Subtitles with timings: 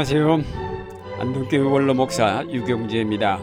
[0.00, 0.42] 안녕하세요.
[1.18, 3.38] 안동교회 원로 목사 유경재입니다.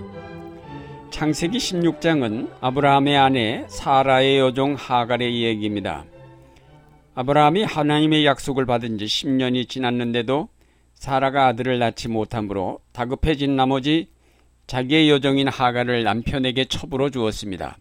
[1.11, 6.05] 창세기 16장은 아브라함의 아내 사라의 여종 하갈의 이야기입니다.
[7.13, 10.49] 아브라함이 하나님의 약속을 받은 지 10년이 지났는데도
[10.95, 14.09] 사라가 아들을 낳지 못하므로 다급해진 나머지
[14.65, 17.77] 자기의 여종인 하갈을 남편에게 첩으로 주었습니다.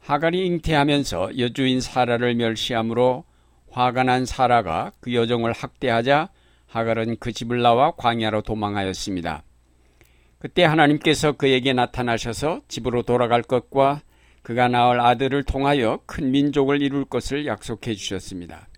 [0.00, 3.24] 하갈이 잉태하면서 여주인 사라를 멸시하므로
[3.70, 6.30] 화가 난 사라가 그 여종을 학대하자
[6.66, 9.42] 하갈은 그 집을 나와 광야로 도망하였습니다.
[10.38, 14.02] 그때 하나님께서 그에게 나타나셔서 집으로 돌아갈 것과
[14.42, 18.68] 그가 낳을 아들을 통하여 큰 민족을 이룰 것을 약속해 주셨습니다.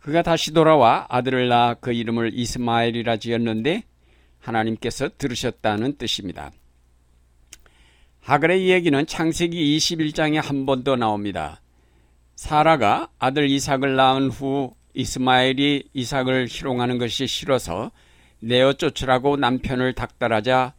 [0.00, 3.84] 그가 다시 돌아와 아들을 낳아 그 이름을 이스마엘이라 지었는데
[4.40, 6.50] 하나님께서 들으셨다는 뜻입니다.
[8.22, 11.60] 하갈의 이야기는 창세기 21장에 한 번 더 나옵니다.
[12.34, 17.90] 사라가 아들 이삭을 낳은 후 이스마엘이 이삭을 희롱하는 것이 싫어서
[18.40, 20.74] 내어 쫓으라고 남편을 닥달하자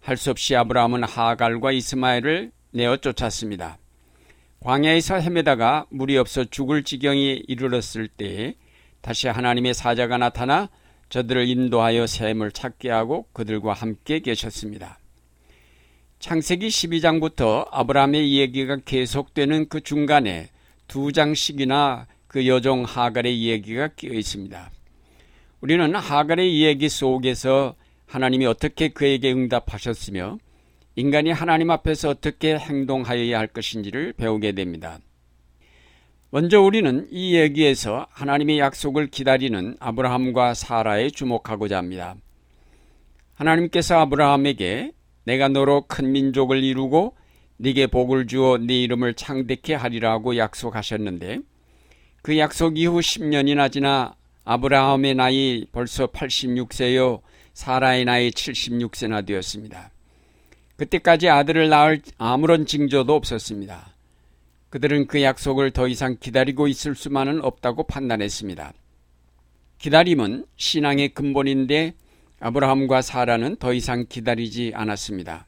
[0.00, 3.78] 할 수 없이 아브라함은 하갈과 이스마엘을 내어 쫓았습니다.
[4.60, 8.54] 광야에서 헤매다가 물이 없어 죽을 지경이 이르렀을 때
[9.00, 10.68] 다시 하나님의 사자가 나타나
[11.08, 14.98] 저들을 인도하여 샘을 찾게 하고 그들과 함께 계셨습니다.
[16.18, 20.50] 창세기 12장부터 아브라함의 이야기가 계속되는 그 중간에
[20.88, 22.06] 두 장씩이나
[22.36, 24.70] 그 여종 하갈의 이야기가 끼어 있습니다.
[25.62, 30.36] 우리는 하갈의 이야기 속에서 하나님이 어떻게 그에게 응답하셨으며
[30.96, 34.98] 인간이 하나님 앞에서 어떻게 행동하여야 할 것인지를 배우게 됩니다.
[36.28, 42.16] 먼저 우리는 이 얘기에서 하나님의 약속을 기다리는 아브라함과 사라에 주목하고자 합니다.
[43.32, 44.92] 하나님께서 아브라함에게
[45.24, 47.16] 내가 너로 큰 민족을 이루고
[47.56, 51.40] 네게 복을 주어 네 이름을 창대케 하리라고 약속하셨는데
[52.26, 57.20] 그 약속 이후 10년이나 지나 아브라함의 나이 벌써 86세요
[57.54, 59.92] 사라의 나이 76세나 되었습니다.
[60.74, 63.94] 그때까지 아들을 낳을 아무런 징조도 없었습니다.
[64.70, 68.72] 그들은 그 약속을 더 이상 기다리고 있을 수만은 없다고 판단했습니다.
[69.78, 71.94] 기다림은 신앙의 근본인데
[72.40, 75.46] 아브라함과 사라는 더 이상 기다리지 않았습니다.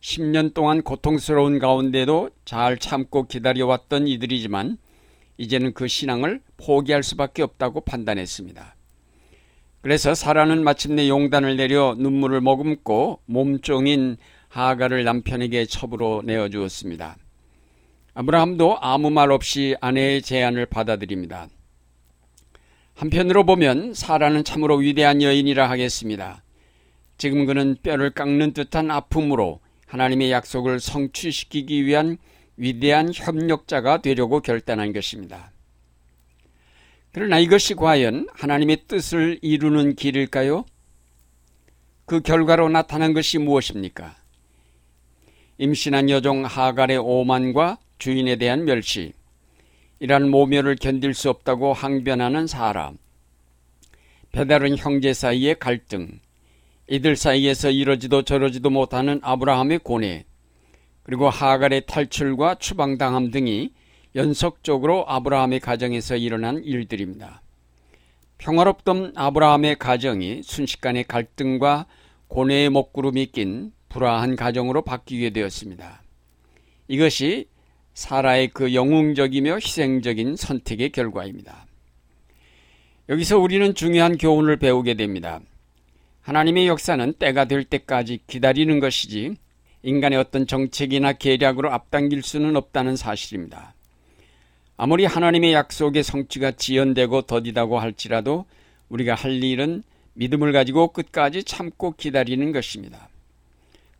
[0.00, 4.78] 10년 동안 고통스러운 가운데도 잘 참고 기다려왔던 이들이지만
[5.38, 8.74] 이제는 그 신앙을 포기할 수밖에 없다고 판단했습니다.
[9.82, 14.16] 그래서 사라는 마침내 용단을 내려 눈물을 머금고 몸종인
[14.48, 17.16] 하가를 남편에게 첩으로 내어주었습니다.
[18.14, 21.48] 아브라함도 아무 말 없이 아내의 제안을 받아들입니다.
[22.94, 26.42] 한편으로 보면 사라는 참으로 위대한 여인이라 하겠습니다.
[27.18, 32.16] 지금 그는 뼈를 깎는 듯한 아픔으로 하나님의 약속을 성취시키기 위한
[32.56, 35.52] 위대한 협력자가 되려고 결단한 것입니다.
[37.12, 40.64] 그러나 이것이 과연 하나님의 뜻을 이루는 길일까요?
[42.04, 44.14] 그 결과로 나타난 것이 무엇입니까?
[45.58, 49.12] 임신한 여종 하갈의 오만과 주인에 대한 멸시,
[49.98, 52.98] 이러한 모멸을 견딜 수 없다고 항변하는 사람,
[54.32, 56.20] 배다른 형제 사이의 갈등,
[56.88, 60.26] 이들 사이에서 이러지도 저러지도 못하는 아브라함의 고뇌,
[61.06, 63.70] 그리고 하갈의 탈출과 추방당함 등이
[64.16, 67.42] 연속적으로 아브라함의 가정에서 일어난 일들입니다.
[68.38, 71.86] 평화롭던 아브라함의 가정이 순식간에 갈등과
[72.26, 76.02] 고뇌의 먹구름이 낀 불화한 가정으로 바뀌게 되었습니다.
[76.88, 77.46] 이것이
[77.94, 81.66] 사라의 그 영웅적이며 희생적인 선택의 결과입니다.
[83.08, 85.38] 여기서 우리는 중요한 교훈을 배우게 됩니다.
[86.22, 89.36] 하나님의 역사는 때가 될 때까지 기다리는 것이지
[89.86, 93.72] 인간의 어떤 정책이나 계략으로 앞당길 수는 없다는 사실입니다.
[94.76, 98.46] 아무리 하나님의 약속의 성취가 지연되고 더디다고 할지라도
[98.88, 103.08] 우리가 할 일은 믿음을 가지고 끝까지 참고 기다리는 것입니다.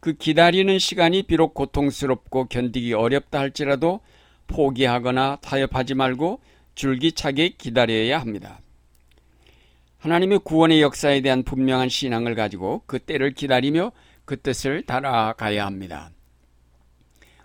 [0.00, 4.00] 그 기다리는 시간이 비록 고통스럽고 견디기 어렵다 할지라도
[4.48, 6.40] 포기하거나 타협하지 말고
[6.74, 8.58] 줄기차게 기다려야 합니다.
[9.98, 13.92] 하나님의 구원의 역사에 대한 분명한 신앙을 가지고 그 때를 기다리며
[14.26, 16.10] 그 뜻을 따라가야 합니다.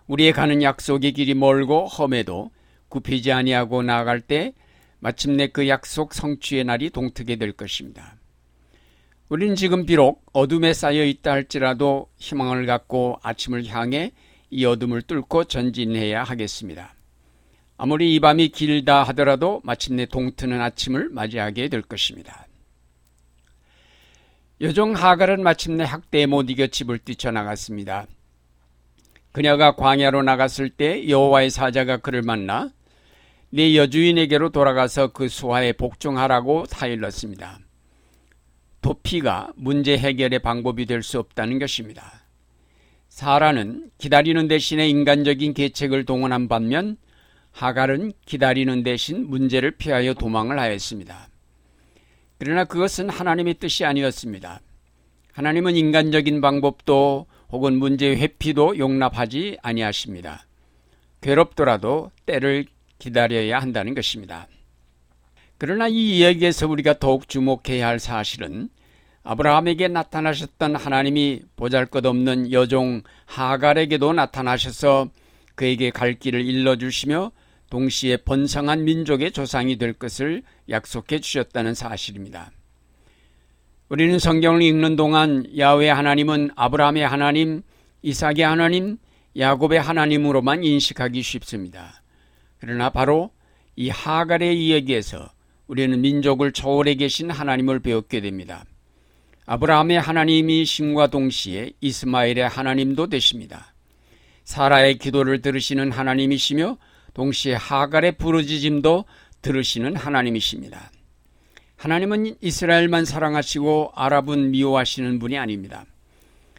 [0.08, 2.50] 우리의 가는 약속의 길이 멀고 험해도
[2.88, 4.52] 굽히지 아니하고 나아갈 때
[4.98, 8.16] 마침내 그 약속 성취의 날이 동트게 될 것입니다.
[9.28, 14.12] 우리는 지금 비록 어둠에 쌓여 있다 할지라도 희망을 갖고 아침을 향해
[14.50, 16.94] 이 어둠을 뚫고 전진해야 하겠습니다.
[17.78, 22.41] 아무리 이 밤이 길다 하더라도 마침내 동트는 아침을 맞이하게 될 것입니다.
[24.62, 28.06] 여종 하갈은 마침내 학대에 못 이겨 집을 뛰쳐나갔습니다.
[29.32, 32.70] 그녀가 광야로 나갔을 때 여호와의 사자가 그를 만나
[33.50, 37.58] 네 여주인에게로 돌아가서 그 수하에 복종하라고 타일렀습니다.
[38.82, 42.22] 도피가 문제 해결의 방법이 될 수 없다는 것입니다.
[43.08, 46.98] 사라는 기다리는 대신에 인간적인 계책을 동원한 반면
[47.50, 51.31] 하갈은 기다리는 대신 문제를 피하여 도망을 하였습니다.
[52.44, 54.60] 그러나 그것은 하나님의 뜻이 아니었습니다.
[55.32, 60.44] 하나님은 인간적인 방법도 혹은 문제 회피도 용납하지 아니하십니다.
[61.20, 62.64] 괴롭더라도 때를
[62.98, 64.48] 기다려야 한다는 것입니다.
[65.56, 68.70] 그러나 이 이야기에서 우리가 더욱 주목해야 할 사실은
[69.22, 75.10] 아브라함에게 나타나셨던 하나님이 보잘것없는 여종 하갈에게도 나타나셔서
[75.54, 77.30] 그에게 갈 길을 일러주시며
[77.72, 82.52] 동시에 번성한 민족의 조상이 될 것을 약속해 주셨다는 사실입니다.
[83.88, 87.62] 우리는 성경을 읽는 동안 야외 하나님은 아브라함의 하나님,
[88.02, 88.98] 이삭의 하나님,
[89.38, 92.02] 야곱의 하나님으로만 인식하기 쉽습니다.
[92.60, 93.30] 그러나 바로
[93.74, 95.30] 이 하갈의 이야기에서
[95.66, 98.66] 우리는 민족을 초월해 계신 하나님을 배웠게 됩니다.
[99.46, 103.72] 아브라함의 하나님이신과 동시에 이스마엘의 하나님도 되십니다.
[104.44, 106.76] 사라의 기도를 들으시는 하나님이시며
[107.14, 109.04] 동시에 하갈의 부르짖음도
[109.42, 110.90] 들으시는 하나님이십니다.
[111.76, 115.84] 하나님은 이스라엘만 사랑하시고 아랍은 미워하시는 분이 아닙니다.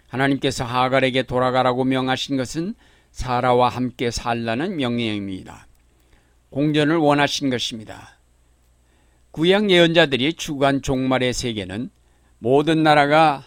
[0.09, 2.75] 하나님께서 하갈에게 돌아가라고 명하신 것은
[3.11, 5.67] 사라와 함께 살라는 명령입니다.
[6.49, 8.17] 공전을 원하신 것입니다.
[9.31, 11.89] 구약 예언자들이 주관 종말의 세계는
[12.37, 13.43] 모든 나라가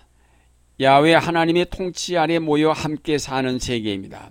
[0.81, 4.31] 야외 하나님의 통치 아래 모여 함께 사는 세계입니다.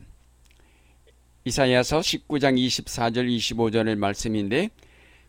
[1.45, 4.69] 이사야서 19장 24절 25절의 말씀인데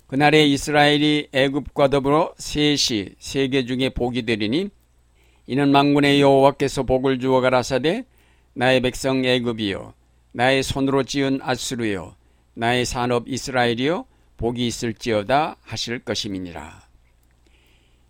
[0.06, 4.70] 그날에 이스라엘이 애굽과 더불어 셋이 세계 중에 복이 되리니
[5.46, 8.06] 이는 망군의 여호와께서 복을 주어 가라사대
[8.54, 9.92] 나의 백성 애굽이요
[10.32, 12.16] 나의 손으로 지은 아수르요
[12.54, 14.06] 나의 산업 이스라엘이요
[14.38, 16.86] 복이 있을지어다 하실 것임이니라.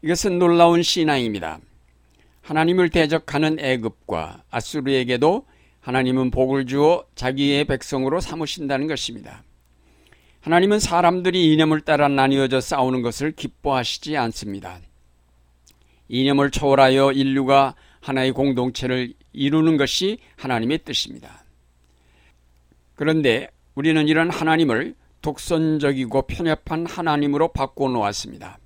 [0.03, 1.59] 이것은 놀라운 신앙입니다.
[2.43, 5.45] 하나님을 대적하는 애굽과 아수르에게도
[5.87, 9.45] 하나님은 복을 주어 자기의 백성으로 삼으신다는 것입니다.
[10.41, 14.81] 하나님은 사람들이 이념을 따라 나뉘어져 싸우는 것을 기뻐하시지 않습니다.
[16.09, 21.45] 이념을 초월하여 인류가 하나의 공동체를 이루는 것이 하나님의 뜻입니다.
[22.97, 28.59] 그런데 우리는 이런 하나님을 독선적이고 편협한 하나님으로 바꿔 놓았습니다.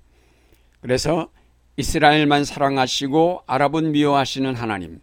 [0.80, 1.28] 그래서
[1.76, 5.00] 이스라엘만 사랑하시고 아랍은 미워하시는 하나님,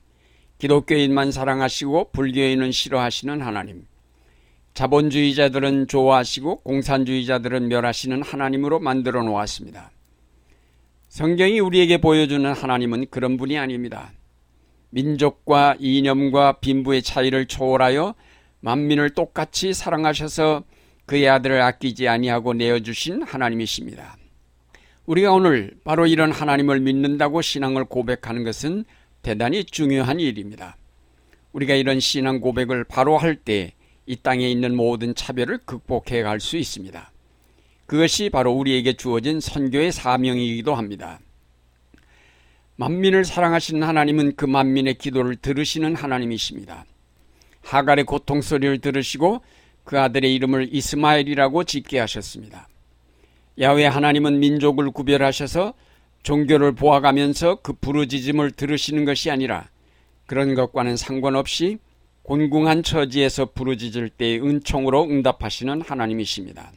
[0.57, 3.85] 기독교인만 사랑하시고 불교인은 싫어하시는 하나님,
[4.73, 9.91] 자본주의자들은 좋아하시고 공산주의자들은 멸하시는 하나님으로 만들어 놓았습니다.
[11.09, 14.11] 성경이 우리에게 보여주는 하나님은 그런 분이 아닙니다.
[14.89, 18.15] 민족과 이념과 빈부의 차이를 초월하여
[18.59, 20.63] 만민을 똑같이 사랑하셔서
[21.05, 24.17] 그의 아들을 아끼지 아니하고 내어주신 하나님이십니다.
[25.05, 28.83] 우리가 오늘 바로 이런 하나님을 믿는다고 신앙을 고백하는 것은
[29.27, 30.77] 대단히 중요한 일입니다.
[31.51, 33.73] 우리가 이런 신앙 고백을 바로 할 때
[34.05, 37.11] 이 땅에 있는 모든 차별을 극복해 갈 수 있습니다.
[37.87, 41.19] 그것이 바로 우리에게 주어진 선교의 사명이기도 합니다.
[42.77, 46.85] 만민을 사랑하시는 하나님은 그 만민의 기도를 들으시는 하나님이십니다.
[47.63, 49.41] 하갈의 고통 소리를 들으시고
[49.83, 52.69] 그 아들의 이름을 이스마엘이라고 짓게 하셨습니다.
[53.59, 55.73] 야외 하나님은 민족을 구별하셔서
[56.27, 59.69] 종교를 보아가면서 그 부르짖음을 들으시는 것이 아니라
[60.25, 61.77] 그런 것과는 상관없이
[62.23, 66.73] 곤궁한 처지에서 부르짖을 때 은총으로 응답하시는 하나님이십니다.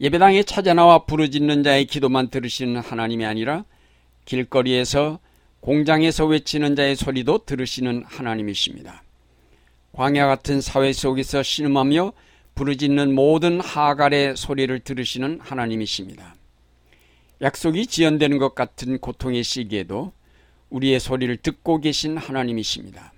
[0.00, 3.66] 예배당에 찾아나와 부르짖는 자의 기도만 들으시는 하나님이 아니라
[4.24, 5.18] 길거리에서
[5.60, 9.02] 공장에서 외치는 자의 소리도 들으시는 하나님이십니다.
[9.92, 12.14] 광야 같은 사회 속에서 신음하며
[12.54, 16.37] 부르짖는 모든 하갈의 소리를 들으시는 하나님이십니다.
[17.40, 20.12] 약속이 지연되는 것 같은 고통의 시기에도
[20.70, 23.12] 우리의 소리를 듣고 계신 하나님이십니다.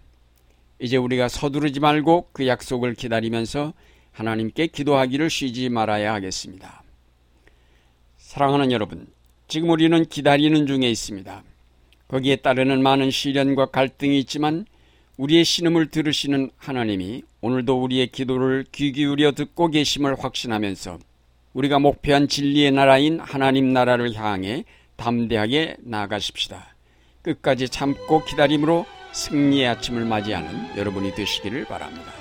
[0.78, 3.72] 이제 우리가 서두르지 말고 그 약속을 기다리면서
[4.12, 6.82] 하나님께 기도하기를 쉬지 말아야 하겠습니다.
[8.18, 9.06] 사랑하는 여러분,
[9.48, 11.42] 지금 우리는 기다리는 중에 있습니다.
[12.08, 14.66] 거기에 따르는 많은 시련과 갈등이 있지만
[15.16, 20.98] 우리의 신음을 들으시는 하나님이 오늘도 우리의 기도를 귀 기울여 듣고 계심을 확신하면서
[21.52, 24.64] 우리가 목표한 진리의 나라인 하나님 나라를 향해
[24.96, 26.74] 담대하게 나아가십시다.
[27.22, 32.19] 끝까지 참고 기다림으로 승리의 아침을 맞이하는 여러분이 되시기를 바랍니다.